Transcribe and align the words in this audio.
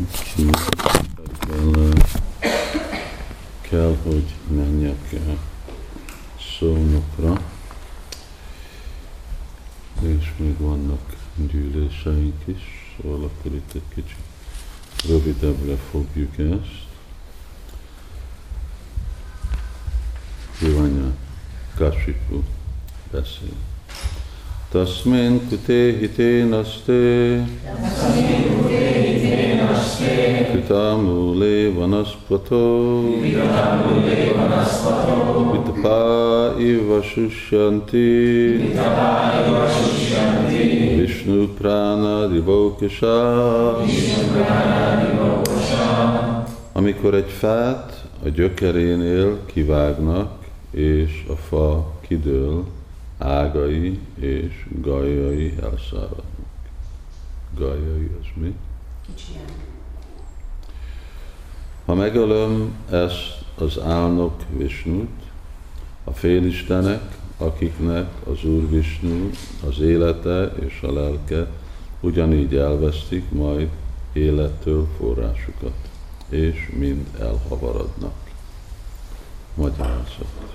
Úgyhogy 0.00 0.50
kell, 3.60 3.96
hogy 4.02 4.34
menjek 4.48 5.14
szónokra, 6.58 7.42
és 10.02 10.32
még 10.36 10.58
vannak 10.58 11.16
gyűléseink 11.50 12.42
is, 12.44 12.96
szóval 12.96 13.24
akkor 13.24 13.54
itt 13.54 13.74
egy 13.74 13.94
kicsit 13.94 14.16
rövidebbre 15.08 15.76
fogjuk 15.90 16.38
ezt. 16.38 16.88
Ivanya 20.62 21.12
Kashipu 21.74 22.42
beszél. 23.10 23.54
Tasmin 24.70 25.48
kute 25.48 25.96
hitenaste 25.98 26.92
Kritamule 27.62 28.60
vanaspato 28.60 29.39
Vitapa 35.52 36.58
iva 36.58 37.02
shushanti 37.02 38.08
Vishnu 40.96 41.48
prana 41.54 42.26
divokasa 42.26 43.76
Amikor 46.72 47.14
egy 47.14 47.30
fát 47.30 48.04
a 48.24 48.28
gyökerénél 48.28 49.38
kivágnak, 49.46 50.30
és 50.70 51.24
a 51.28 51.36
fa 51.36 51.92
kidől, 52.00 52.64
ágai 53.18 53.98
és 54.20 54.66
gajai 54.82 55.54
elszáradnak. 55.62 56.24
Gajai 57.58 58.10
az 58.20 58.26
mi? 58.34 58.54
Ha 61.90 61.96
megölöm 61.96 62.74
ezt 62.90 63.38
az 63.58 63.78
álnok 63.86 64.34
Visnut, 64.56 65.22
a 66.04 66.12
félistenek, 66.12 67.00
akiknek 67.38 68.06
az 68.30 68.44
Úr 68.44 68.68
Visnu 68.68 69.30
az 69.68 69.80
élete 69.80 70.52
és 70.66 70.80
a 70.82 70.92
lelke 70.92 71.46
ugyanígy 72.00 72.56
elvesztik 72.56 73.30
majd 73.30 73.68
élettől 74.12 74.86
forrásukat, 74.98 75.74
és 76.28 76.72
mind 76.78 77.06
elhavaradnak. 77.20 78.14
Magyarázat. 79.54 80.54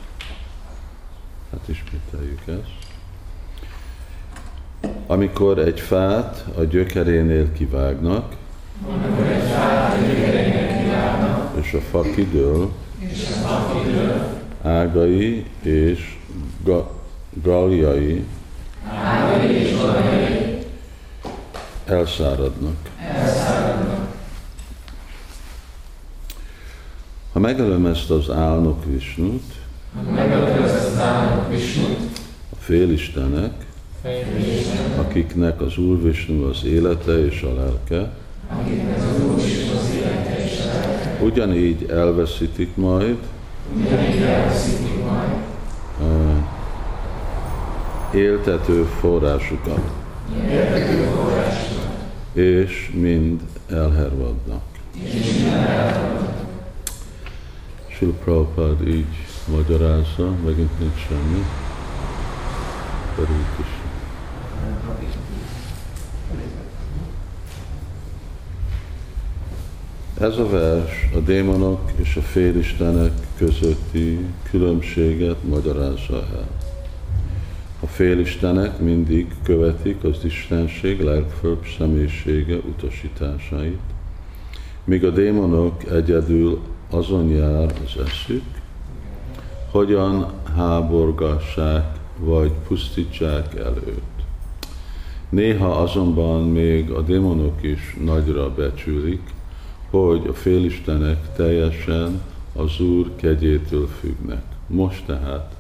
Hát 1.51 1.67
ismételjük 1.67 2.41
ezt. 2.45 2.87
Amikor 5.07 5.59
egy 5.59 5.79
fát 5.79 6.45
a 6.57 6.63
gyökerénél 6.63 7.51
kivágnak, 7.51 8.35
Amikor 8.87 9.25
egy 9.25 9.49
fát 9.49 9.93
a 9.93 10.05
gyökerénél 10.05 10.74
és 11.65 11.73
a 11.73 11.79
fa 11.79 12.01
kidől, 12.01 12.71
ágai 14.61 15.45
és 15.61 16.17
ga, 16.63 16.91
galjai 17.43 18.25
elszáradnak. 21.85 22.75
elszáradnak. 22.99 24.13
Ha 27.33 27.39
megölöm 27.39 27.85
ezt 27.85 28.09
az 28.09 28.29
álnok 28.29 28.85
Visnut, 28.85 29.53
az 30.63 30.99
államok 30.99 31.49
Visnut, 31.49 31.99
a 32.49 32.55
félistenek, 32.59 33.65
akiknek 34.97 35.61
az 35.61 35.77
Úr 35.77 36.01
Visnu 36.01 36.43
az 36.43 36.63
élete 36.65 37.25
és 37.25 37.41
a 37.41 37.53
lelke, 37.53 38.11
akiknek 38.49 38.97
az 38.97 39.23
Úr 39.25 39.37
is 39.37 39.57
az 39.79 39.89
élete 39.95 40.43
és 40.43 40.59
a 40.59 40.65
lelke, 40.65 41.14
ugyanígy 41.25 41.89
elveszítik 41.89 42.75
majd 42.75 43.17
ugyanígy 43.73 44.21
elveszítik 44.21 45.03
majd 45.03 45.43
éltető 48.13 48.83
forrásukat, 48.83 49.81
értető 50.49 51.03
forrásokat, 51.03 51.93
és 52.33 52.91
mind 52.93 53.41
elhervadnak. 53.69 54.63
és. 55.03 56.33
Sri 57.87 58.13
Prabhupada 58.23 58.83
így 58.87 59.05
magyarázza, 59.51 60.31
megint 60.45 60.79
nincs 60.79 61.07
semmi. 61.07 61.45
Hare 63.15 63.27
Krishna. 63.55 63.74
Ez 70.19 70.37
a 70.37 70.49
vers 70.49 71.09
a 71.15 71.19
démonok 71.19 71.91
és 71.95 72.15
a 72.15 72.21
félistenek 72.21 73.11
közötti 73.37 74.19
különbséget 74.49 75.43
magyarázza 75.43 76.15
el. 76.15 76.47
A 77.79 77.87
félistenek 77.87 78.79
mindig 78.79 79.35
követik 79.43 80.03
az 80.03 80.17
Istenség 80.23 81.01
legfőbb 81.01 81.65
személyisége 81.77 82.55
utasításait, 82.55 83.79
míg 84.83 85.05
a 85.05 85.09
démonok 85.09 85.83
egyedül 85.91 86.59
azon 86.89 87.29
jár 87.29 87.73
az 87.85 88.01
eszük, 88.05 88.43
hogyan 89.71 90.31
háborgassák 90.55 91.99
vagy 92.19 92.51
pusztítsák 92.67 93.55
el 93.55 93.75
őt. 93.87 94.01
Néha 95.29 95.67
azonban 95.67 96.43
még 96.49 96.91
a 96.91 97.01
démonok 97.01 97.63
is 97.63 97.97
nagyra 98.03 98.53
becsülik, 98.53 99.33
hogy 100.03 100.27
a 100.27 100.33
félistenek 100.33 101.33
teljesen 101.35 102.21
az 102.53 102.79
Úr 102.79 103.15
kegyétől 103.15 103.87
függnek. 103.87 104.43
Most 104.67 105.05
tehát 105.05 105.55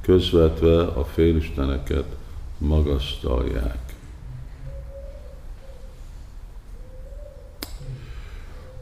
közvetve 0.00 0.82
a 0.82 1.04
félisteneket 1.04 2.04
magasztalják. 2.58 3.78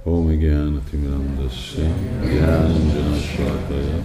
Om 0.03 0.39
Gyánati 0.39 0.97
Mirandasya, 0.97 1.83
Gyánanjana 2.21 3.17
Slakaya, 3.17 4.05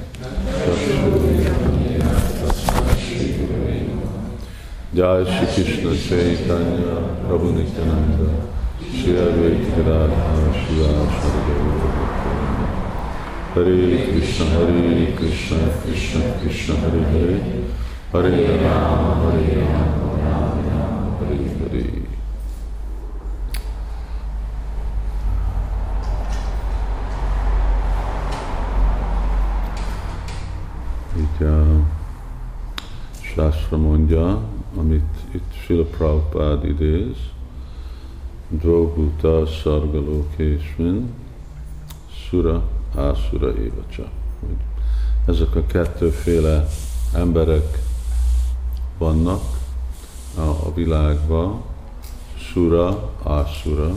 Jai 4.93 5.23
Shri 5.25 5.45
Krishna 5.45 5.91
Chaitanya, 5.91 6.99
Prabhu 7.27 7.49
Nityananda, 7.49 8.49
Shri 8.89 9.13
Advaita 9.13 9.75
Gadadhara, 9.75 10.53
Shri 10.53 10.77
Hare 13.53 14.11
Krishna, 14.11 14.45
Hare 14.45 15.13
Krishna, 15.13 15.57
Krishna 15.81 16.21
Krishna, 16.39 16.75
Hare 16.75 17.03
Hare, 17.03 17.39
Hare 18.11 18.31
Rama, 18.63 19.31
Hare 19.31 19.55
Rama, 19.59 20.07
Rama 20.23 20.59
Rama, 20.67 21.17
Hare 21.19 21.37
Hare. 21.59 22.09
Így 31.17 31.43
a 31.47 31.55
Shastra 33.21 33.77
mondja, 33.77 34.41
amit 34.77 35.15
itt 35.31 35.53
Srila 35.63 35.83
Prabhupád 35.83 36.65
idéz, 36.65 37.15
Dvobhuta 38.51 39.45
Sargalokésmin, 39.45 41.13
Sura 42.27 42.63
Ásura 42.95 43.53
Évacsa. 43.57 44.09
Ezek 45.25 45.55
a 45.55 45.65
kettőféle 45.65 46.67
emberek 47.13 47.79
vannak 48.97 49.41
a, 50.37 50.73
világban, 50.73 51.61
Sura, 52.35 53.09
Ásura, 53.23 53.95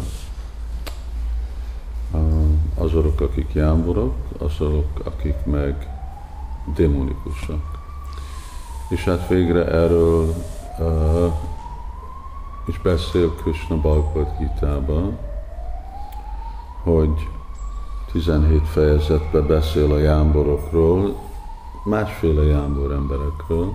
azok, 2.75 3.21
akik 3.21 3.53
jámborok, 3.53 4.15
azok, 4.39 5.01
akik 5.05 5.45
meg 5.45 5.89
démonikusak. 6.75 7.79
És 8.89 9.05
hát 9.05 9.29
végre 9.29 9.67
erről 9.67 10.35
is 12.67 12.81
beszél 12.81 13.35
Krishna 13.35 13.77
Bhagavad 13.77 14.29
Gita-ban, 14.39 15.19
hogy 16.83 17.29
17 18.13 18.69
fejezetben 18.69 19.47
beszél 19.47 19.93
a 19.93 19.99
jámborokról, 19.99 21.17
másféle 21.85 22.43
jámbor 22.43 22.93
emberekről, 22.93 23.73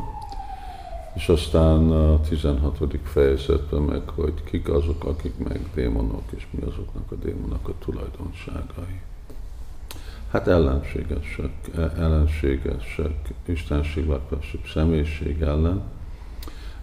és 1.15 1.29
aztán 1.29 1.91
a 1.91 2.21
16. 2.21 2.99
fejezetben 3.03 3.81
meg, 3.81 4.09
hogy 4.15 4.33
kik 4.43 4.69
azok, 4.69 5.03
akik 5.03 5.37
meg 5.37 5.61
démonok, 5.73 6.23
és 6.35 6.47
mi 6.51 6.61
azoknak 6.61 7.11
a 7.11 7.15
démonok 7.15 7.67
a 7.67 7.73
tulajdonságai. 7.79 9.01
Hát 10.31 10.47
ellenségesek, 10.47 11.51
ellenségesek, 11.97 13.33
Istenség 13.45 14.07
legfelsőbb 14.07 14.65
személyiség 14.73 15.41
ellen. 15.41 15.83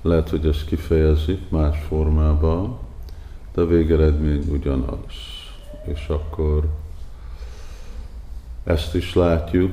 Lehet, 0.07 0.29
hogy 0.29 0.47
ezt 0.47 0.67
kifejezik 0.67 1.41
más 1.49 1.79
formában, 1.89 2.79
de 3.55 3.61
a 3.61 3.67
végeredmény 3.67 4.49
ugyanaz. 4.51 5.15
és 5.85 6.09
akkor 6.09 6.69
ezt 8.65 8.95
is 8.95 9.15
látjuk 9.15 9.73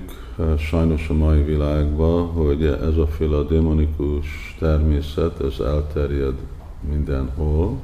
sajnos 0.57 1.09
a 1.09 1.13
mai 1.13 1.43
világban, 1.43 2.27
hogy 2.27 2.65
ez 2.65 2.97
a 2.97 3.07
féle 3.07 3.43
démonikus 3.43 4.55
természet, 4.59 5.39
ez 5.39 5.59
elterjed 5.59 6.35
mindenhol, 6.89 7.77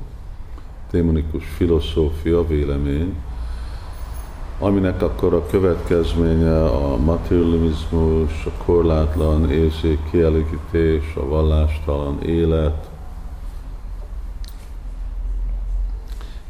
démonikus 0.91 1.45
filozófia, 1.45 2.47
vélemény, 2.47 3.15
aminek 4.59 5.01
akkor 5.01 5.33
a 5.33 5.45
következménye 5.45 6.65
a 6.65 6.97
materializmus, 6.97 8.45
a 8.45 8.63
korlátlan 8.63 9.51
érzék 9.51 9.99
kielégítés, 10.11 11.15
a 11.15 11.25
vallástalan 11.25 12.21
élet, 12.21 12.89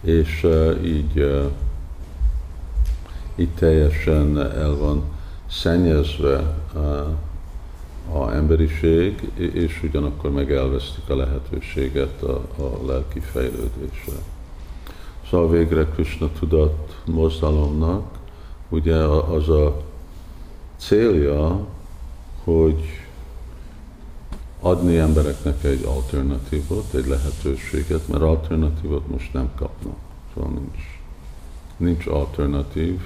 és 0.01 0.47
így, 0.83 1.44
így 3.35 3.50
teljesen 3.50 4.39
el 4.39 4.75
van 4.75 5.03
szennyezve 5.50 6.55
a 8.13 8.31
emberiség, 8.31 9.31
és 9.35 9.83
ugyanakkor 9.83 10.31
meg 10.31 10.51
elvesztik 10.51 11.09
a 11.09 11.15
lehetőséget 11.15 12.21
a, 12.21 12.63
a 12.63 12.85
lelki 12.85 13.19
fejlődésre. 13.19 14.17
Szóval 15.29 15.49
végre 15.49 15.85
Krishna 15.85 16.29
tudat 16.39 17.01
mozdalomnak 17.05 18.17
ugye 18.69 18.95
az 18.95 19.49
a 19.49 19.83
célja, 20.77 21.65
hogy 22.43 22.81
adni 24.59 24.97
embereknek 24.97 25.63
egy 25.63 25.83
alternatívot, 25.85 26.93
egy 26.93 27.07
lehetőséget, 27.07 28.07
mert 28.07 28.21
alternatívot 28.21 29.07
most 29.07 29.33
nem 29.33 29.49
kapnak. 29.55 29.97
Szóval 30.33 30.49
nincs, 30.49 30.99
nincs 31.77 32.07
alternatív. 32.07 32.99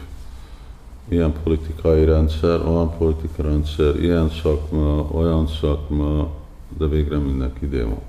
Ilyen 1.08 1.34
politikai 1.44 2.06
rendszer, 2.06 2.68
olyan 2.68 2.98
politikai 2.98 3.46
rendszer, 3.46 4.04
ilyen 4.04 4.30
szakma, 4.30 5.08
olyan 5.12 5.48
szakma, 5.48 6.32
de 6.78 6.86
végre 6.88 7.18
mindenki 7.18 7.68
démon. 7.68 8.02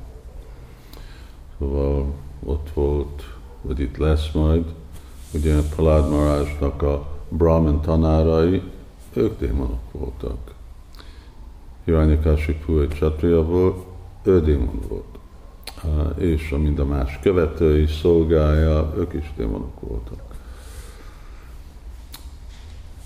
Szóval 1.58 2.06
ott 2.44 2.70
volt 2.74 3.33
hogy 3.66 3.80
itt 3.80 3.96
lesz 3.96 4.30
majd, 4.32 4.64
ugye 5.34 5.56
Palád 5.76 6.10
Marásnak 6.10 6.82
a 6.82 7.06
Brahman 7.28 7.80
tanárai, 7.80 8.62
ők 9.12 9.38
démonok 9.38 9.92
voltak. 9.92 10.54
Hiranyakasipu 11.84 12.80
egy 12.80 12.88
csatria 12.88 13.44
volt, 13.44 13.84
ő 14.22 14.40
démon 14.40 14.80
volt. 14.88 15.18
És 16.18 16.52
a 16.52 16.58
mind 16.58 16.78
a 16.78 16.84
más 16.84 17.18
követői, 17.22 17.86
szolgája, 17.86 18.94
ők 18.96 19.12
is 19.12 19.32
démonok 19.36 19.80
voltak. 19.80 20.22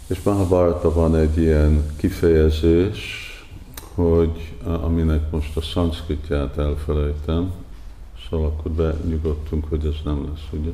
És 0.07 0.23
Mahabharata 0.23 0.93
van 0.93 1.17
egy 1.17 1.39
ilyen 1.39 1.87
kifejezés, 1.97 3.27
hogy 3.95 4.57
aminek 4.65 5.31
most 5.31 5.57
a 5.57 5.61
szanszkritját 5.61 6.59
elfelejtem, 6.59 7.53
Szóval 8.29 8.47
akkor 8.47 8.71
benyugodtunk, 8.71 9.69
hogy 9.69 9.87
ez 9.87 9.95
nem 10.05 10.25
lesz, 10.29 10.47
ugye? 10.51 10.71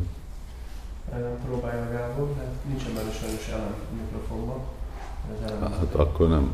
Próbálja 1.45 1.91
Gábor, 1.91 2.35
de 2.35 2.49
nincsen 2.69 2.95
benne 2.95 3.13
sajnos 3.13 3.49
elem 3.49 3.75
mikrofonban. 4.03 4.61
Hát 5.61 5.95
akkor 5.95 6.29
nem. 6.29 6.53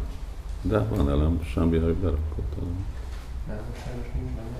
De 0.62 0.78
van 0.78 1.10
elem, 1.10 1.42
semmi, 1.52 1.78
hogy 1.78 1.94
berakott 1.94 2.52
elem. 2.58 2.86
Nem, 3.46 3.58
sajnos 3.84 4.06
nincs 4.14 4.30
benne. 4.30 4.58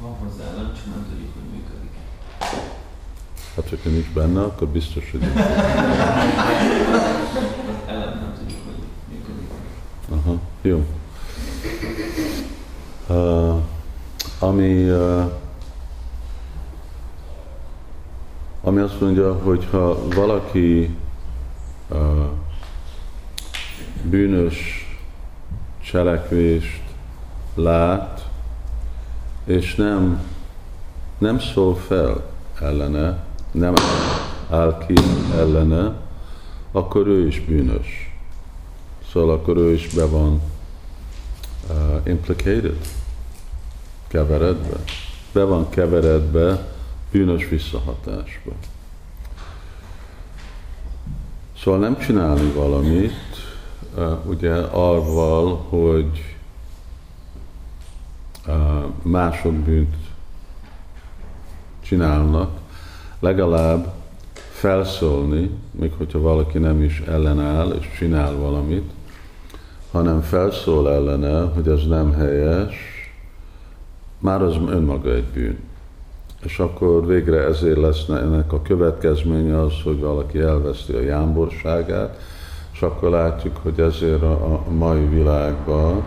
Van 0.00 0.12
hozzá 0.12 0.44
elem, 0.44 0.72
csak 0.74 0.84
nem 0.84 1.06
tudjuk, 1.10 1.32
hogy 1.34 1.42
működik. 1.52 1.90
Hát, 3.56 3.68
hogyha 3.68 3.90
nincs 3.90 4.10
benne, 4.12 4.42
akkor 4.42 4.68
biztos, 4.68 5.10
hogy 5.10 5.20
nincs. 5.20 5.36
elem 7.86 8.18
nem 8.18 8.34
tudjuk, 8.38 8.58
hogy 8.64 8.74
működik. 9.08 9.48
Aha, 10.10 10.38
jó. 10.62 10.84
Uh, 13.08 13.63
ami, 14.44 14.90
ami 18.62 18.80
azt 18.80 19.00
mondja, 19.00 19.34
hogy 19.34 19.68
ha 19.70 20.08
valaki 20.08 20.96
bűnös 24.02 24.56
cselekvést 25.82 26.82
lát, 27.54 28.28
és 29.44 29.74
nem, 29.74 30.22
nem 31.18 31.38
szól 31.38 31.76
fel 31.76 32.30
ellene, 32.60 33.24
nem 33.50 33.74
áll 34.50 34.84
ki 34.86 34.94
ellene, 35.34 35.92
akkor 36.72 37.06
ő 37.06 37.26
is 37.26 37.40
bűnös. 37.40 38.16
Szóval 39.12 39.34
akkor 39.34 39.56
ő 39.56 39.72
is 39.72 39.88
be 39.88 40.06
van 40.06 40.40
uh, 41.70 42.00
implicated 42.04 42.76
keveredve? 44.14 44.76
Be 45.32 45.44
van 45.44 45.68
keveredve 45.68 46.66
bűnös 47.10 47.48
visszahatásba. 47.48 48.52
Szóval 51.58 51.80
nem 51.80 51.98
csinálni 51.98 52.52
valamit, 52.52 53.12
ugye 54.26 54.54
arval, 54.54 55.56
hogy 55.68 56.36
mások 59.02 59.52
bűnt 59.52 59.96
csinálnak, 61.80 62.58
legalább 63.20 63.94
felszólni, 64.50 65.50
még 65.70 65.92
hogyha 65.96 66.20
valaki 66.20 66.58
nem 66.58 66.82
is 66.82 67.00
ellenáll 67.00 67.70
és 67.70 67.86
csinál 67.98 68.36
valamit, 68.36 68.90
hanem 69.90 70.20
felszól 70.20 70.90
ellene, 70.90 71.42
hogy 71.42 71.68
ez 71.68 71.86
nem 71.86 72.12
helyes, 72.12 72.93
már 74.24 74.42
az 74.42 74.56
önmaga 74.68 75.10
egy 75.10 75.24
bűn. 75.24 75.58
És 76.42 76.58
akkor 76.58 77.06
végre 77.06 77.44
ezért 77.44 77.80
lesz 77.80 78.08
ennek 78.08 78.52
a 78.52 78.62
következménye 78.62 79.60
az, 79.60 79.72
hogy 79.84 80.00
valaki 80.00 80.38
elveszti 80.38 80.92
a 80.92 81.00
jámborságát, 81.00 82.16
és 82.72 82.82
akkor 82.82 83.10
látjuk, 83.10 83.56
hogy 83.62 83.80
ezért 83.80 84.22
a, 84.22 84.62
mai 84.78 85.06
világban 85.06 86.02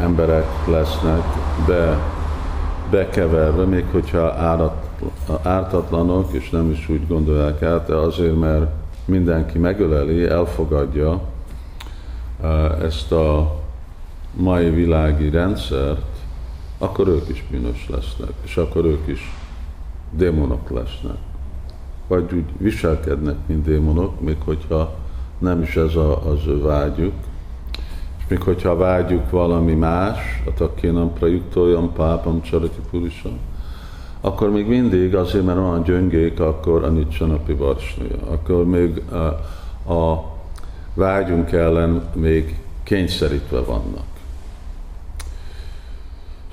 emberek 0.00 0.46
lesznek 0.66 1.22
be, 1.66 1.98
bekeverve, 2.90 3.64
még 3.64 3.84
hogyha 3.90 4.32
árat, 4.32 4.86
ártatlanok, 5.42 6.32
és 6.32 6.50
nem 6.50 6.70
is 6.70 6.88
úgy 6.88 7.06
gondolják 7.06 7.62
át, 7.62 7.86
de 7.86 7.94
azért, 7.94 8.40
mert 8.40 8.70
mindenki 9.04 9.58
megöleli, 9.58 10.24
elfogadja 10.24 11.20
ezt 12.82 13.12
a 13.12 13.60
mai 14.32 14.70
világi 14.70 15.30
rendszert, 15.30 16.11
akkor 16.82 17.08
ők 17.08 17.28
is 17.28 17.44
bűnös 17.50 17.88
lesznek, 17.88 18.32
és 18.44 18.56
akkor 18.56 18.84
ők 18.84 19.06
is 19.06 19.32
démonok 20.10 20.70
lesznek. 20.70 21.16
Vagy 22.06 22.34
úgy 22.34 22.44
viselkednek, 22.58 23.36
mint 23.46 23.64
démonok, 23.64 24.20
még 24.20 24.36
hogyha 24.44 24.94
nem 25.38 25.62
is 25.62 25.76
ez 25.76 25.94
a, 25.94 26.30
az 26.30 26.46
ő 26.46 26.62
vágyuk. 26.62 27.12
És 28.18 28.24
még 28.28 28.42
hogyha 28.42 28.76
vágyuk 28.76 29.30
valami 29.30 29.74
más, 29.74 30.42
a 30.46 30.54
takénam 30.54 31.12
prajuktoljam 31.12 31.92
pápam 31.92 32.42
csarati 32.42 32.80
purisam, 32.90 33.38
akkor 34.20 34.50
még 34.50 34.66
mindig 34.66 35.14
azért, 35.14 35.44
mert 35.44 35.58
olyan 35.58 35.82
gyöngék, 35.82 36.40
akkor 36.40 36.84
a 36.84 36.88
nicsanapi 36.88 37.52
varsnője. 37.52 38.16
Akkor 38.26 38.66
még 38.66 39.02
a, 39.10 39.16
a 39.92 40.24
vágyunk 40.94 41.52
ellen 41.52 42.02
még 42.14 42.58
kényszerítve 42.82 43.60
vannak. 43.60 44.11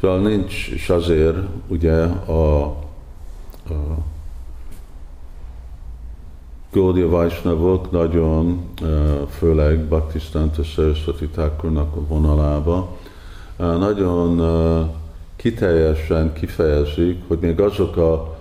Szóval 0.02 0.20
nincs, 0.20 0.68
és 0.68 0.90
azért 0.90 1.38
ugye 1.68 2.04
a, 2.04 2.64
a 2.64 2.76
Gaudiya 6.72 7.10
Vaisnavok 7.10 7.92
nagyon, 7.92 8.70
főleg 9.30 9.80
Bhaktisztánta 9.80 10.64
Saraswati 10.64 11.28
Thakurnak 11.28 11.96
a 11.96 12.06
vonalába, 12.08 12.98
nagyon 13.58 14.42
kiteljesen 15.36 16.34
kifejezik, 16.34 17.22
hogy 17.28 17.38
még 17.42 17.60
azok 17.60 17.98
a 17.98 18.38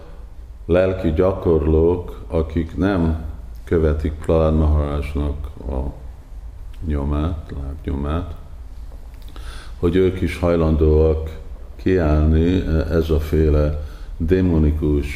lelki 0.66 1.12
gyakorlók, 1.12 2.20
akik 2.28 2.76
nem 2.76 3.24
követik 3.64 4.12
Prahlad 4.12 4.56
Maharajnak 4.56 5.46
a 5.68 5.92
nyomát, 6.86 7.52
lábnyomát, 7.62 8.34
hogy 9.78 9.96
ők 9.96 10.20
is 10.20 10.38
hajlandóak 10.38 11.38
kiállni 11.82 12.64
ez 12.90 13.10
a 13.10 13.20
féle 13.20 13.86
démonikus 14.16 15.06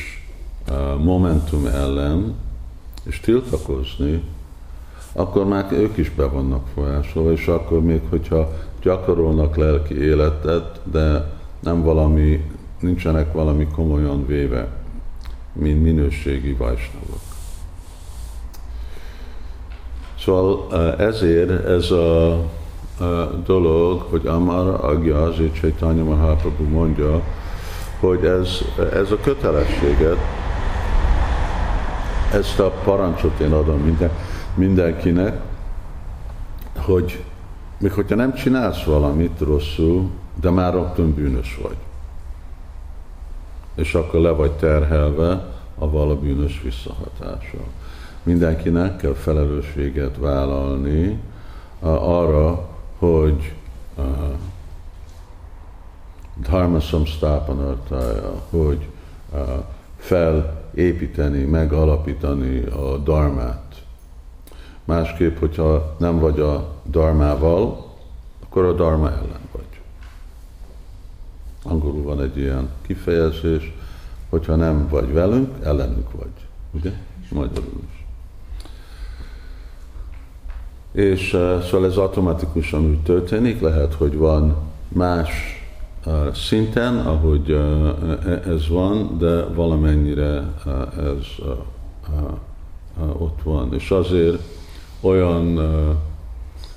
momentum 1.03 1.67
ellen, 1.67 2.35
és 3.05 3.21
tiltakozni, 3.21 4.23
akkor 5.13 5.47
már 5.47 5.73
ők 5.73 5.97
is 5.97 6.11
be 6.11 6.25
vannak 6.25 6.67
folyásolva, 6.75 7.33
és 7.33 7.47
akkor 7.47 7.83
még, 7.83 8.01
hogyha 8.09 8.53
gyakorolnak 8.83 9.57
lelki 9.57 10.01
életet, 10.03 10.81
de 10.85 11.31
nem 11.61 11.83
valami, 11.83 12.45
nincsenek 12.81 13.33
valami 13.33 13.67
komolyan 13.75 14.27
véve. 14.27 14.69
mint 15.53 15.83
minőségi 15.83 16.53
vajsnavok. 16.53 17.21
Szóval 20.19 20.77
ezért 20.99 21.67
ez 21.67 21.91
a 21.91 22.41
dolog, 23.45 24.01
hogy 24.01 24.27
Amara 24.27 24.79
Agya, 24.79 25.23
azért 25.23 25.55
Chaitanya 25.55 26.05
Mahaprabhu 26.05 26.65
mondja, 26.65 27.23
hogy 28.01 28.25
ez, 28.25 28.59
ez 28.93 29.11
a 29.11 29.17
kötelességet, 29.23 30.19
ezt 32.33 32.59
a 32.59 32.71
parancsot 32.85 33.41
én 33.41 33.53
adom 33.53 33.81
minden, 33.81 34.11
mindenkinek, 34.55 35.41
hogy 36.77 37.25
még 37.79 37.93
hogyha 37.93 38.15
nem 38.15 38.35
csinálsz 38.35 38.85
valamit 38.85 39.41
rosszul, 39.41 40.11
de 40.41 40.51
már 40.51 40.73
rögtön 40.73 41.15
bűnös 41.15 41.59
vagy. 41.63 41.77
És 43.75 43.95
akkor 43.95 44.21
le 44.21 44.31
vagy 44.31 44.53
terhelve 44.53 45.53
a 45.79 45.91
vala 45.91 46.17
bűnös 46.17 46.61
visszahatással. 46.63 47.65
Mindenkinek 48.23 48.97
kell 48.97 49.15
felelősséget 49.15 50.17
vállalni 50.17 51.19
arra, 51.81 52.69
hogy 52.99 53.55
uh, 53.97 54.05
dharma 56.63 56.81
samstapanartája, 56.81 58.43
hogy 58.51 58.89
uh, 59.33 59.41
felépíteni, 59.97 61.45
megalapítani 61.45 62.65
a 62.65 62.97
dharmát. 62.97 63.83
Másképp, 64.85 65.39
hogyha 65.39 65.97
nem 65.99 66.19
vagy 66.19 66.41
a 66.41 66.75
dharmával, 66.85 67.95
akkor 68.45 68.65
a 68.65 68.73
dharma 68.73 69.11
ellen 69.11 69.49
vagy. 69.53 69.81
Angolul 71.63 72.03
van 72.03 72.23
egy 72.23 72.37
ilyen 72.37 72.69
kifejezés, 72.83 73.73
hogyha 74.29 74.55
nem 74.55 74.89
vagy 74.89 75.13
velünk, 75.13 75.65
ellenünk 75.65 76.13
vagy. 76.13 76.47
Ugye? 76.71 76.93
Magyarul 77.31 77.83
is. 77.93 78.05
És 80.93 81.33
uh, 81.33 81.63
szóval 81.63 81.87
ez 81.87 81.97
automatikusan 81.97 82.85
úgy 82.85 83.03
történik, 83.03 83.61
lehet, 83.61 83.95
hogy 83.95 84.17
van 84.17 84.57
más 84.89 85.62
szinten, 86.35 86.99
ahogy 86.99 87.51
uh, 87.51 88.47
ez 88.47 88.69
van, 88.69 89.19
de 89.19 89.45
valamennyire 89.45 90.43
ez 90.97 91.27
ott 93.19 93.43
van. 93.43 93.75
És 93.75 93.91
azért 93.91 94.43
olyan 95.01 95.59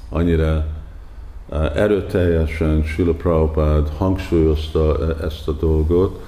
annyira 0.10 0.66
erőteljesen 1.76 2.84
Srila 2.84 3.14
Prabhupád 3.14 3.90
hangsúlyozta 3.98 4.98
ezt 5.22 5.48
a 5.48 5.52
dolgot, 5.52 6.24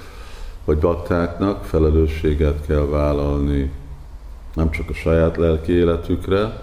hogy 0.66 0.78
baktáknak 0.78 1.64
felelősséget 1.64 2.66
kell 2.66 2.86
vállalni 2.86 3.72
nem 4.58 4.72
csak 4.72 4.90
a 4.90 4.94
saját 4.94 5.38
lelki 5.38 5.72
életükre, 5.72 6.62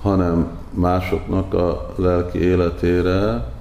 hanem 0.00 0.58
másoknak 0.70 1.54
a 1.54 1.92
lelki 1.96 2.38
életére, 2.38 3.51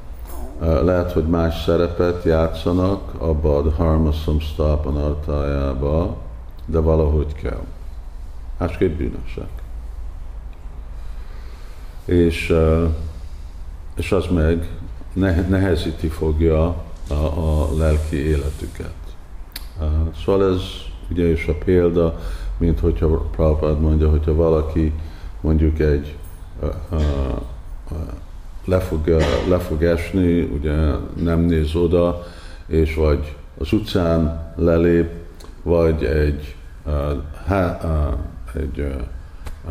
lehet, 0.62 1.12
hogy 1.12 1.28
más 1.28 1.64
szerepet 1.64 2.24
játszanak 2.24 3.14
abba 3.18 3.58
a 3.58 3.62
dharma 3.62 4.12
samstapanartájába, 4.12 6.18
de 6.66 6.80
valahogy 6.80 7.34
kell. 7.34 7.64
Másképp 8.58 8.98
bűnösek. 8.98 9.50
És, 12.06 12.56
és 13.96 14.12
az 14.12 14.26
meg 14.32 14.70
nehezíti 15.48 16.08
fogja 16.08 16.66
a, 17.10 17.14
a 17.14 17.68
lelki 17.78 18.16
életüket. 18.16 18.94
Szóval 20.26 20.54
ez 20.54 20.62
ugye 21.10 21.32
is 21.32 21.48
a 21.48 21.54
példa, 21.66 22.20
mint 22.58 22.80
hogyha 22.80 23.08
Prabhupád 23.08 23.80
mondja, 23.80 24.10
hogyha 24.10 24.34
valaki 24.34 24.94
mondjuk 25.42 25.80
egy 25.80 26.16
le 28.66 28.80
fog, 28.80 29.08
le 29.50 29.58
fog 29.58 29.84
esni, 29.84 30.42
ugye 30.42 30.76
nem 31.24 31.40
néz 31.40 31.76
oda, 31.76 32.24
és 32.68 32.96
vagy 32.96 33.36
az 33.58 33.74
utcán 33.74 34.52
lelép, 34.56 35.10
vagy 35.64 36.04
egy, 36.04 36.56
egy 38.54 38.86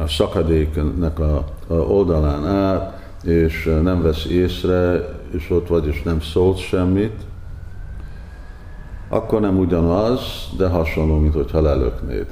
szakadéknek 0.07 1.19
a, 1.19 1.45
a 1.67 1.75
oldalán 1.75 2.47
át, 2.47 2.99
és 3.23 3.79
nem 3.83 4.03
vesz 4.03 4.25
észre, 4.25 5.09
és 5.31 5.51
ott 5.51 5.69
vagy, 5.69 5.87
és 5.87 6.03
nem 6.03 6.21
szólt 6.21 6.59
semmit, 6.59 7.21
akkor 9.09 9.41
nem 9.41 9.59
ugyanaz, 9.59 10.21
de 10.57 10.69
hasonló, 10.69 11.19
mint 11.19 11.35
hogyha 11.35 11.61
lelöknéd. 11.61 12.27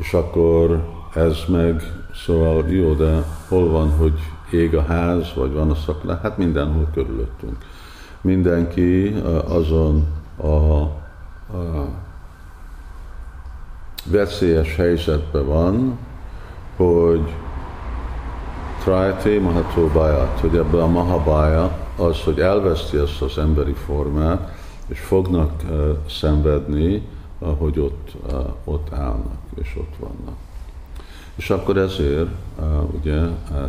És 0.00 0.12
akkor 0.12 0.84
ez 1.16 1.44
meg, 1.48 1.82
szóval 2.14 2.64
jó, 2.68 2.94
de 2.94 3.24
hol 3.48 3.68
van, 3.68 3.90
hogy 3.90 4.18
ég 4.50 4.74
a 4.74 4.82
ház, 4.82 5.32
vagy 5.34 5.52
van 5.52 5.70
a 5.70 5.74
szaklá? 5.74 6.18
Hát 6.22 6.38
mindenhol 6.38 6.88
körülöttünk. 6.94 7.56
Mindenki 8.20 9.14
azon 9.48 10.06
a, 10.36 10.46
a 10.46 10.92
veszélyes 14.10 14.76
helyzetben 14.76 15.46
van, 15.46 15.98
hogy 16.76 17.34
Trajté 18.82 19.38
Mahatóbáját, 19.38 20.40
hogy 20.40 20.56
ebbe 20.56 20.82
a 20.82 20.86
Mahabája 20.86 21.78
az, 21.96 22.22
hogy 22.22 22.40
elveszti 22.40 22.96
ezt 22.96 23.22
az 23.22 23.38
emberi 23.38 23.72
formát, 23.72 24.52
és 24.86 25.00
fognak 25.00 25.52
uh, 25.70 25.96
szenvedni, 26.08 27.08
ahogy 27.38 27.78
ott, 27.78 28.12
uh, 28.32 28.46
ott 28.64 28.92
állnak, 28.92 29.38
és 29.54 29.76
ott 29.78 29.94
vannak. 29.98 30.45
És 31.36 31.50
akkor 31.50 31.76
ezért 31.76 32.28
ugye 33.00 33.20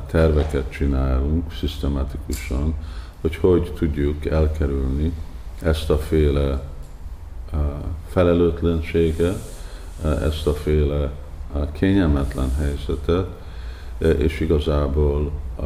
terveket 0.06 0.72
csinálunk 0.72 1.52
szisztematikusan, 1.52 2.74
hogy 3.22 3.36
hogy 3.36 3.74
tudjuk 3.78 4.26
elkerülni 4.26 5.14
ezt 5.62 5.90
a 5.90 5.98
féle 5.98 6.62
felelőtlenséget, 8.08 9.38
ezt 10.04 10.48
a 10.48 10.54
féle 10.54 11.12
kényelmetlen 11.72 12.56
helyzetet, 12.56 13.28
és 13.98 14.40
igazából 14.40 15.32
uh, 15.60 15.66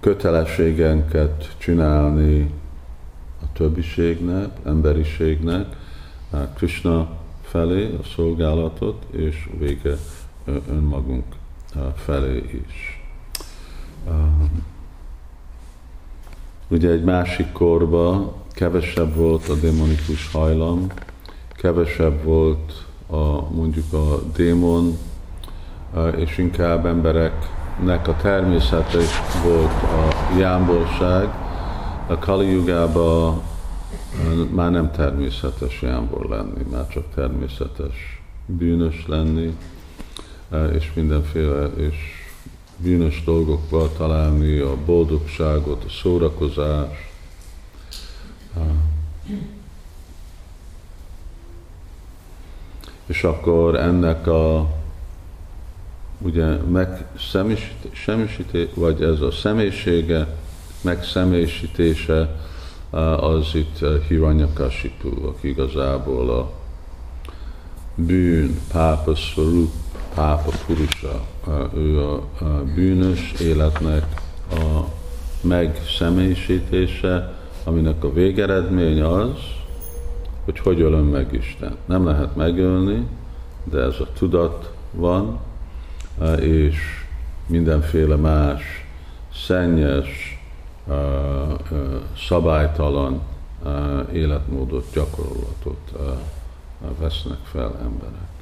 kötelességenket 0.00 1.54
csinálni 1.58 2.50
a 3.42 3.44
többiségnek, 3.52 4.50
emberiségnek, 4.64 5.76
Krishna 6.54 7.08
felé 7.44 7.96
a 8.00 8.04
szolgálatot, 8.14 9.04
és 9.10 9.48
vége 9.58 9.96
önmagunk 10.68 11.24
felé 11.94 12.64
is. 12.66 13.02
Ugye 16.68 16.90
egy 16.90 17.04
másik 17.04 17.52
korban 17.52 18.32
kevesebb 18.52 19.14
volt 19.14 19.48
a 19.48 19.54
démonikus 19.54 20.30
hajlam, 20.32 20.86
kevesebb 21.56 22.22
volt 22.22 22.84
a, 23.06 23.52
mondjuk 23.54 23.92
a 23.92 24.22
démon, 24.36 24.98
és 26.16 26.38
inkább 26.38 26.86
embereknek 26.86 28.08
a 28.08 28.16
természete 28.16 28.98
is 28.98 29.20
volt 29.44 29.82
a 29.82 30.08
jámborság. 30.38 31.28
A 32.06 32.18
Kali 32.18 32.54
már 34.50 34.70
nem 34.70 34.90
természetes 34.90 35.82
jámbor 35.82 36.28
lenni, 36.28 36.62
már 36.70 36.88
csak 36.88 37.04
természetes 37.14 38.22
bűnös 38.46 39.04
lenni, 39.06 39.56
e, 40.50 40.66
és 40.66 40.92
mindenféle 40.94 41.64
és 41.64 41.96
bűnös 42.76 43.22
dolgokba 43.24 43.92
találni 43.96 44.58
a 44.58 44.76
boldogságot, 44.84 45.84
a 45.84 45.88
szórakozást. 45.88 47.10
E, 48.56 48.60
és 53.06 53.24
akkor 53.24 53.76
ennek 53.76 54.26
a 54.26 54.68
ugye 56.18 56.56
megszemisítése, 56.56 58.68
vagy 58.74 59.02
ez 59.02 59.20
a 59.20 59.30
személyisége, 59.30 60.36
megszemélyisítése, 60.80 62.36
az 63.00 63.54
itt 63.54 63.84
Hiranyakasipu, 64.08 65.26
aki 65.26 65.48
igazából 65.48 66.30
a 66.30 66.50
bűn, 67.94 68.60
pápa 68.72 69.14
swarup, 69.14 69.70
pápa 70.14 70.50
purusa, 70.66 71.24
ő 71.74 72.00
a, 72.00 72.22
bűnös 72.74 73.32
életnek 73.40 74.22
a 74.50 74.80
megszemélyisítése, 75.40 77.34
aminek 77.64 78.04
a 78.04 78.12
végeredmény 78.12 79.00
az, 79.00 79.38
hogy 80.44 80.58
hogy 80.58 80.80
ölöm 80.80 81.06
meg 81.06 81.32
Isten. 81.32 81.76
Nem 81.84 82.06
lehet 82.06 82.36
megölni, 82.36 83.06
de 83.64 83.78
ez 83.80 84.00
a 84.00 84.06
tudat 84.18 84.72
van, 84.90 85.38
és 86.40 86.76
mindenféle 87.46 88.16
más 88.16 88.62
szennyes, 89.34 90.33
szabálytalan 92.16 93.22
életmódot, 94.12 94.86
gyakorlatot 94.92 95.92
vesznek 96.98 97.38
fel 97.42 97.78
emberek. 97.82 98.32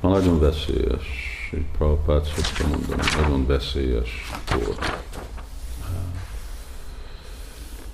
Ma 0.00 0.08
nagyon 0.10 0.40
veszélyes, 0.40 1.06
így 1.54 1.66
Prabhupád 1.78 2.24
szokta 2.24 2.68
mondani, 2.68 3.02
nagyon 3.20 3.46
veszélyes 3.46 4.30
volt. 4.50 5.02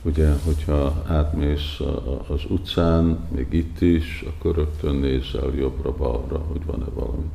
Ugye, 0.03 0.33
hogyha 0.45 1.03
átmész 1.07 1.81
az 2.29 2.41
utcán, 2.49 3.29
még 3.29 3.53
itt 3.53 3.81
is, 3.81 4.25
akkor 4.27 4.55
rögtön 4.55 4.95
nézel 4.95 5.51
jobbra-balra, 5.55 6.39
hogy 6.39 6.65
van-e 6.65 6.89
valami. 6.95 7.31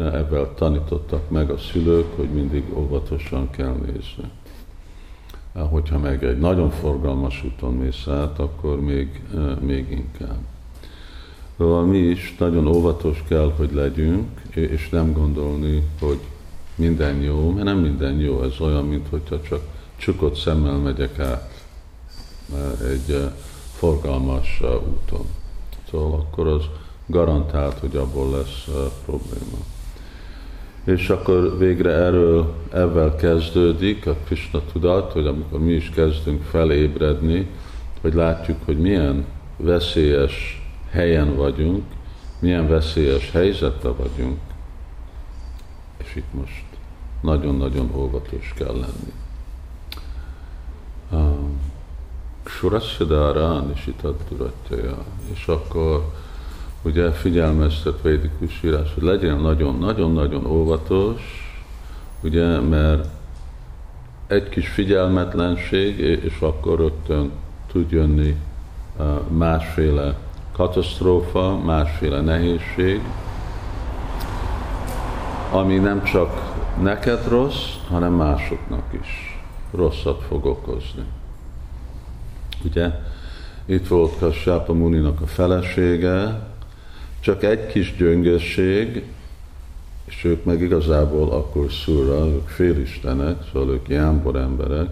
Ebben 0.00 0.48
tanítottak 0.54 1.30
meg 1.30 1.50
a 1.50 1.58
szülők, 1.58 2.16
hogy 2.16 2.28
mindig 2.28 2.64
óvatosan 2.76 3.50
kell 3.50 3.74
nézni. 3.74 4.30
Hogyha 5.52 5.98
meg 5.98 6.24
egy 6.24 6.38
nagyon 6.38 6.70
forgalmas 6.70 7.44
úton 7.44 7.74
mész 7.74 8.06
át, 8.06 8.38
akkor 8.38 8.80
még, 8.80 9.20
még 9.60 9.90
inkább. 9.90 10.38
Szóval 11.58 11.84
mi 11.84 11.98
is 11.98 12.36
nagyon 12.38 12.66
óvatos 12.66 13.24
kell, 13.28 13.52
hogy 13.56 13.72
legyünk, 13.72 14.40
és 14.54 14.88
nem 14.88 15.12
gondolni, 15.12 15.82
hogy 16.00 16.20
minden 16.74 17.16
jó, 17.16 17.50
mert 17.50 17.64
nem 17.64 17.78
minden 17.78 18.18
jó, 18.18 18.42
ez 18.42 18.60
olyan, 18.60 18.84
mint 18.84 19.08
hogyha 19.08 19.42
csak 19.42 19.60
csukott 19.96 20.36
szemmel 20.36 20.76
megyek 20.76 21.18
át 21.18 21.64
egy 22.90 23.30
forgalmas 23.72 24.62
úton. 24.62 25.26
Szóval 25.90 26.12
akkor 26.12 26.46
az 26.46 26.64
garantált, 27.06 27.78
hogy 27.78 27.96
abból 27.96 28.30
lesz 28.30 28.68
probléma. 29.04 29.58
És 30.84 31.10
akkor 31.10 31.58
végre 31.58 31.90
erről 31.90 32.54
ebben 32.72 33.16
kezdődik 33.16 34.06
a 34.06 34.16
Krishna 34.24 34.60
tudat, 34.72 35.12
hogy 35.12 35.26
amikor 35.26 35.60
mi 35.60 35.72
is 35.72 35.90
kezdünk 35.90 36.42
felébredni, 36.42 37.46
hogy 38.00 38.14
látjuk, 38.14 38.58
hogy 38.64 38.78
milyen 38.78 39.24
veszélyes 39.56 40.62
helyen 40.90 41.36
vagyunk, 41.36 41.84
milyen 42.38 42.68
veszélyes 42.68 43.30
helyzetben 43.30 43.94
vagyunk, 43.96 44.38
és 45.96 46.16
itt 46.16 46.32
most 46.32 46.64
nagyon-nagyon 47.20 47.90
óvatos 47.94 48.54
kell 48.56 48.74
lenni. 48.74 49.12
Surasyadára 52.44 53.60
Nishitat 53.60 54.22
Duratya, 54.28 55.04
és 55.32 55.46
akkor 55.46 56.12
ugye 56.82 57.10
figyelmeztet 57.10 58.02
védikus 58.02 58.62
írás, 58.62 58.94
hogy 58.94 59.02
legyen 59.02 59.36
nagyon-nagyon-nagyon 59.36 60.46
óvatos, 60.46 61.20
ugye, 62.22 62.60
mert 62.60 63.08
egy 64.26 64.48
kis 64.48 64.68
figyelmetlenség, 64.68 65.98
és 65.98 66.40
akkor 66.40 66.78
rögtön 66.78 67.30
tud 67.72 67.90
jönni 67.90 68.36
másféle 69.28 70.16
katasztrófa, 70.52 71.58
másféle 71.58 72.20
nehézség, 72.20 73.00
ami 75.52 75.76
nem 75.76 76.02
csak 76.02 76.54
neked 76.82 77.28
rossz, 77.28 77.64
hanem 77.88 78.12
másoknak 78.12 78.84
is 79.00 79.40
rosszat 79.74 80.22
fog 80.28 80.44
okozni. 80.46 81.04
Ugye, 82.64 82.90
itt 83.64 83.88
volt 83.88 84.18
Kassápa 84.18 84.72
Muninak 84.72 85.20
a 85.20 85.26
felesége, 85.26 86.48
csak 87.20 87.42
egy 87.42 87.66
kis 87.66 87.96
gyöngesség, 87.96 89.02
és 90.04 90.24
ők 90.24 90.44
meg 90.44 90.62
igazából 90.62 91.30
akkor 91.30 91.72
szúra, 91.72 92.26
ők 92.26 92.48
félistenek, 92.48 93.36
szóval 93.52 93.74
ők 93.74 93.88
jámbor 93.88 94.36
emberek, 94.36 94.88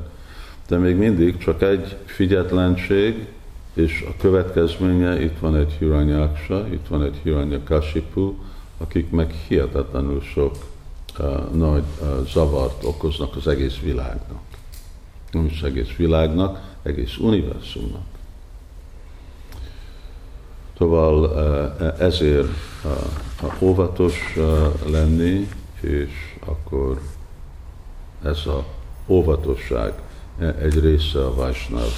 de 0.69 0.77
még 0.77 0.97
mindig 0.97 1.39
csak 1.39 1.63
egy 1.63 1.97
figyeltlenség, 2.05 3.27
és 3.75 4.05
a 4.09 4.21
következménye, 4.21 5.23
itt 5.23 5.39
van 5.39 5.57
egy 5.57 5.73
Hiranyaksa, 5.79 6.67
itt 6.73 6.87
van 6.89 7.03
egy 7.03 7.21
Hiranyakashipu, 7.23 8.35
akik 8.79 9.11
meg 9.11 9.35
hihetetlenül 9.49 10.21
sok 10.21 10.57
uh, 11.19 11.51
nagy 11.53 11.85
uh, 12.01 12.27
zavart 12.27 12.85
okoznak 12.85 13.37
az 13.37 13.47
egész 13.47 13.79
világnak. 13.79 14.41
Nem 15.33 15.45
is 15.45 15.63
egész 15.63 15.97
világnak, 15.97 16.77
egész 16.83 17.17
univerzumnak. 17.17 18.18
Szóval 20.79 21.23
uh, 21.23 22.01
ezért 22.01 22.49
óvatos 23.59 24.35
uh, 24.37 24.91
lenni, 24.91 25.49
és 25.81 26.37
akkor 26.45 27.01
ez 28.23 28.47
a 28.47 28.65
óvatosság 29.07 29.93
egy 30.39 30.81
része 30.81 31.25
a 31.25 31.35
Vajsnav 31.35 31.93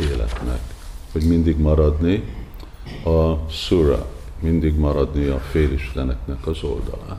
életnek 0.00 0.60
hogy 1.14 1.26
mindig 1.28 1.58
maradni 1.58 2.22
a 3.04 3.50
szura, 3.50 4.06
mindig 4.40 4.74
maradni 4.78 5.26
a 5.26 5.38
félisteneknek 5.38 6.46
az 6.46 6.62
oldalán. 6.62 7.18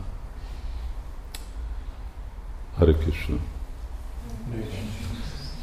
Hare 2.78 2.94
Krishna. 2.94 3.36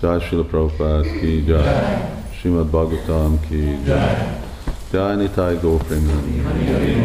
Jai 0.00 0.20
Srila 0.20 0.44
Prabhupada 0.44 1.00
ki 1.00 1.44
jai, 1.46 2.02
Srimad 2.38 2.66
Bhagavatam 2.66 3.40
ki 3.48 3.78
jai, 3.86 4.41
Jai 4.92 5.16
Nitai 5.16 5.56
Gopingan. 5.56 7.02